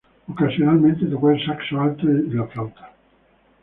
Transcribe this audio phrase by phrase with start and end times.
[0.29, 2.91] Ocasionalmente, tocó el saxo alto y la flauta.